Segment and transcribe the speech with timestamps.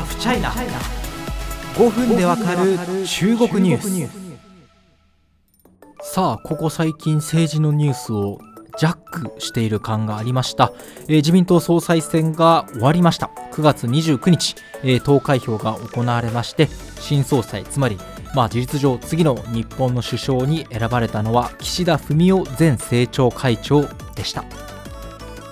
[0.00, 0.50] ハフチャイナ
[1.74, 4.20] 5分でわかる中国ニュース。
[6.14, 8.38] さあここ最近政治のニュースを
[8.78, 13.30] ジャックしている感がありました、えー、自民党総裁選が終わりました。
[13.52, 17.98] 9月29日、えー、投開票が行われまして新総裁つまり
[18.34, 24.69] まあ事実上次の日本の首相に選ばれたのは岸田文雄前政調会長でした。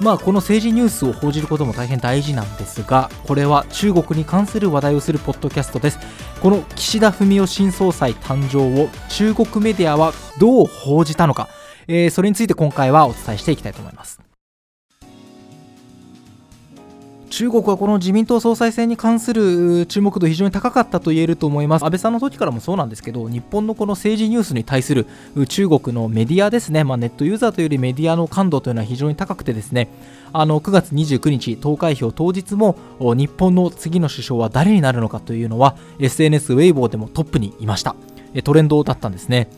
[0.00, 5.98] まあこの政治ニュースを報じることも大変大事なんですがこれは中国に関する話題をするポッドキャストです。
[6.40, 11.48] この岸田文雄新総裁誕生を中国メディアはどう報じたのか、
[11.88, 14.27] えー、それについて今回はお伝えしていきたいと思います。
[17.38, 21.84] 中国はこの自民党総裁選に関する注目度非常に高かったと言えると思います。
[21.84, 25.06] 安倍さんの時からもそうなんですけど日本のこの政治ニュースに対する
[25.46, 29.86] 中国のメディアですね、まあ、ネットユーザーというよりメディアの感度というのは非常に高くてですね。
[30.32, 37.94] あの9月29日投開票当日も日本の次の首相は誰になるのかというのは SNS ウェイボーでもトップにいました。
[38.42, 39.48] トレンドだったんですね。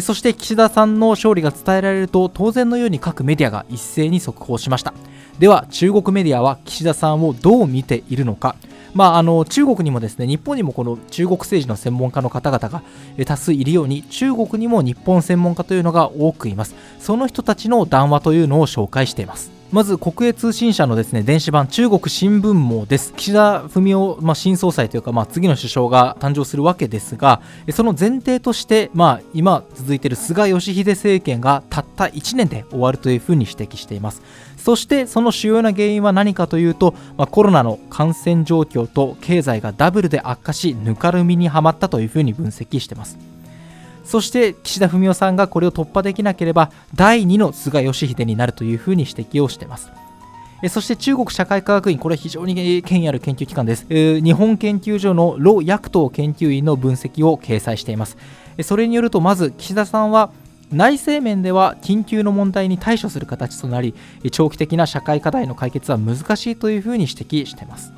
[0.00, 4.92] そして岸田さんの勝利が伝えられると当然のように各メディアが一斉に速報しました。
[5.38, 8.56] では中国メディアは岸田さんをどう見ているのか。
[8.94, 12.82] まあ、あの中国にもですね日本にもこの中国政治の専門家の方々が
[13.24, 16.74] 多数いるように中国にも日本専門家というのが多くいます。
[16.98, 19.62] その人たちの談話というのを紹介しています。
[19.72, 23.14] まず国営通信社のですね電子版中国新聞網です。
[23.14, 34.20] 岸田文雄、まあ、新総裁というか、まあ、次の首相が誕生するわけですがその前提として、まあ、今続いている菅義偉政権がたった1年で終わるというふうに指摘しています。
[34.62, 43.18] そしてその主要な原因は何かというと、まあ、コロナの感染状況と経済がダブルで悪化しぬかるみにはまったというふうに分析しています
[44.04, 49.90] そして岸田文雄さんがこれを突破できなければ第2の菅義偉になるというふうに指摘をしています
[50.68, 53.84] そして中国社会科学院、これは非常に権威ある研究機関です。
[53.88, 58.16] 日本研究所の盧薬東研究員の分析を掲載しています。
[58.62, 60.30] それによると、まず岸田さんは
[60.72, 63.94] 内政面では緊急の問題に対処する形となり、
[64.30, 67.92] 長期的な社会課題の解決は難しいというふうに指摘しています。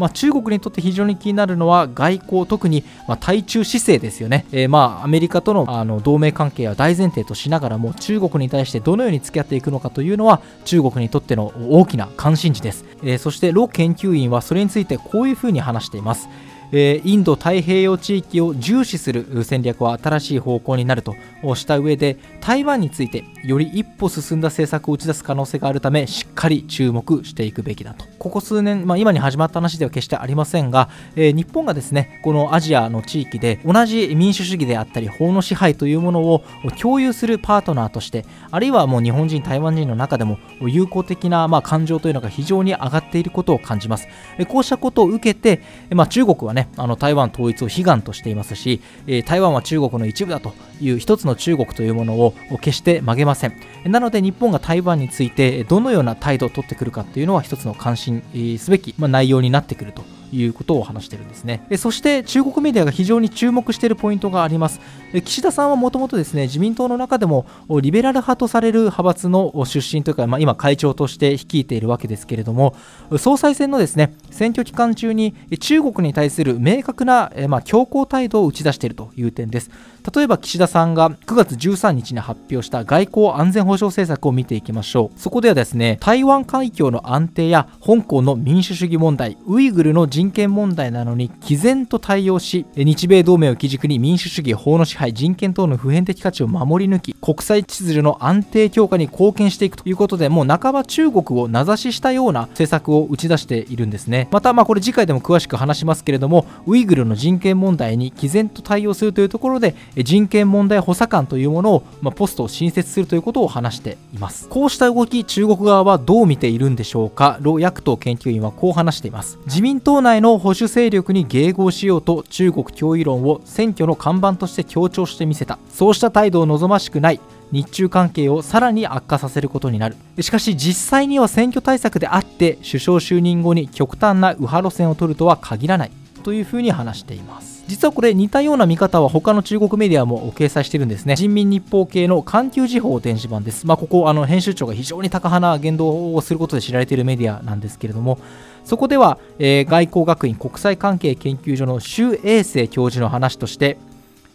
[0.00, 2.84] まあ、中国にとって非常に気になるのは外交、特に
[3.20, 16.28] 対中姿勢ですよね、えー、まあアメリカとのあの同盟関係は大前提としながらも中国に対してどのように付き合っていくのかというのは中国にとっての大きな関心事です、えー、そしてロ研究員はそれについてこういうふうに話しています。
[16.72, 21.14] えインド太平洋地域を重視する戦略は新しい方向になると
[21.56, 28.04] した上で台湾についてより一歩進んだ政策を打ち出す可能性があるためしっかり注目していくべきだと。
[28.20, 36.44] ここ数年、まあ、今に始まった話では決してありませんが、えー、日本がですねこのアジアの地域で同じ民主主義であったり法の支配というものを
[36.78, 44.06] 共有するパートナーとしてあるいはもう日本人台湾人の中でも友好的なまあ感情というのが非常に上がっていることを感じます。
[44.38, 53.54] えこうしたことを受けて、まあ、中国はねあの台湾統一を悲願としていますし、え台湾は中国の一部だという一つの中国というものを決して曲げません。
[53.84, 58.22] なので日本が台湾についてどのような態度を取ってくるかというのは一つの関心
[58.58, 60.02] すべき、ま内容になってくると
[60.32, 61.66] いうことを話してるんですね。
[61.76, 64.80] そして中国メディアが非常に注目しているポイントがあります。
[65.24, 67.46] 岸田さんはもともとですね、自民党の中でも
[67.82, 72.74] リベラル派とされる派閥の出身というか、まあ、今会長として率いているわけですけれども、
[73.18, 79.70] 総裁選のですね、選挙期間中に中国に対する明確な、まあ、強硬態度を打ち出しているという点です。
[80.14, 85.18] 例えば岸田さんが9月13日に発表した外交安全保障政策を見ていきましょう。
[85.20, 104.28] そこではですね、台湾海峡の安定や香港の民主主義問題、ウイグルの人人権問題なのに毅然と対応し日米同盟を基軸に民主主義法の支配人権等の普遍的価値を守り抜き国際秩序の安定強化に貢献していくということでもう半ば中国を名指ししたような政策を打ち出しているんですね。
[104.30, 114.50] またまあこれ次回でも詳しく話しますけれどもウイグルの人権問題に毅然と対応するというところで人権問題補佐官というものを、まあ、ポストを新設するということを話しています。
[114.50, 117.38] こうした動き中国側はどう見ているんでしょうか？
[117.40, 119.38] ロ薬党研究員はこう話しています。
[119.46, 125.58] 自民党内の保守勢力に迎合しようと中国脅威論を選挙の看板として強調してみせた。
[125.70, 127.20] そうした態度を望ましくない。
[127.52, 129.96] 日中関係をさらに悪化させることになる。
[130.20, 135.92] しかし実際には選挙対策であって首相就任後に極端な右派路線を取るとは限らない。
[136.24, 137.59] というふうに話しています。
[137.70, 141.14] 実はこれ似たような見方は他の中国メディアも掲載してるんですね。
[141.14, 143.64] 人民日報系の環球時報電子版です。
[143.64, 148.18] まあここあの編集長が非常に高派な言動をすることで知られているメディアなんですけれども。
[148.64, 153.78] そこでは、えー、外交学院国際関係研究所の周永生教授の話として、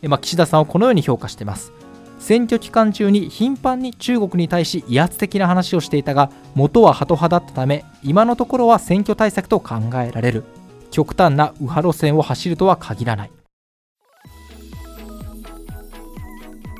[0.00, 1.72] え、まあ、岸田さんをこのように評価しています。
[2.20, 10.44] 選挙期間中に頻繁に中国に対し威圧的な話をしていたが元はハト派だったため今のところは選挙対策と考えられる。
[10.94, 13.30] 極端な右派路線を走るとは限らない。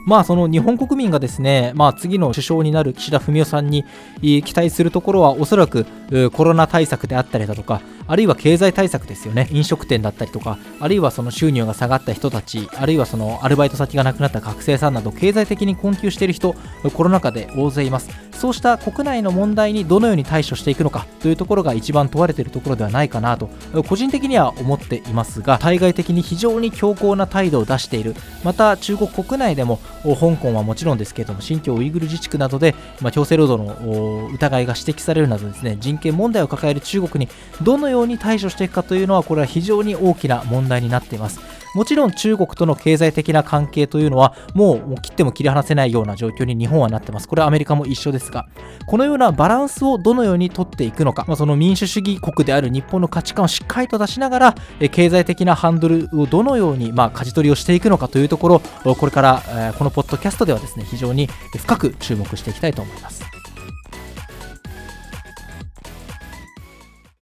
[0.07, 3.85] まあその日本国民がですね、まあ、次の首相になる岸田文雄さんに
[4.21, 5.87] 期待するところはおそらく
[6.35, 9.49] コロナ対策であったりだとかあるいは経済対策ですよね。
[9.51, 16.55] 飲食店だったりとかあるいはその収入が下がった人たちあるいはそのアルバイト先がなくなった学生さんなど経済的に困窮している人
[16.93, 18.11] コロナ禍で大勢います。
[18.45, 23.49] そうした国内の問題にどのように対処していくのかというところが一番問われているところではないかなと
[23.89, 28.15] 個人的には思っていますが対外的に非常に強硬な態度を出している
[28.45, 37.33] また中国国内でも香港はもちろんですけれども新疆ウイグル自治区などで、まあ、強制労働の疑いが指摘されるなどですね人権問題を抱える中国に
[37.63, 41.64] どのように対処していくかというのはこれは非常に大きな問題になっています。
[41.75, 47.29] もちろん中国との経済的な関係というのはもう切っても切り離せないような状況に日本はなってます。
[47.29, 48.47] これはアメリカも一緒ですが
[48.87, 54.55] このようなバランスをどのようにとっていくのか、まあ、その民主主義国である日本の価値観をしっかりと出しながら
[54.93, 58.61] 経済的なハンドルをどのようにまあ舵取りをしていくのかというところ
[58.95, 61.29] これからこのポッドキャストではですね非常に
[61.59, 63.34] 深く注目していきたいと思います。